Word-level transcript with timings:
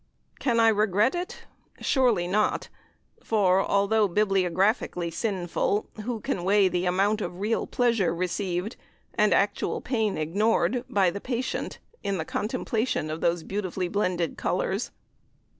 Can 0.39 0.59
I 0.59 0.69
regret 0.69 1.13
it? 1.13 1.43
surely 1.79 2.27
not, 2.27 2.69
for, 3.23 3.61
although 3.61 4.07
bibliographically 4.09 5.11
sinful, 5.11 5.89
who 6.05 6.19
can 6.21 6.43
weigh 6.43 6.67
the 6.69 6.87
amount 6.87 7.21
of 7.21 7.39
real 7.39 7.67
pleasure 7.67 8.11
received, 8.11 8.77
and 9.13 9.31
actual 9.31 9.79
pain 9.79 10.17
ignored, 10.17 10.85
by 10.89 11.11
the 11.11 11.21
patient 11.21 11.77
in 12.01 12.17
the 12.17 12.25
contemplation 12.25 13.11
of 13.11 13.21
those 13.21 13.43
beautifully 13.43 13.89
blended 13.89 14.39
colours? 14.39 14.89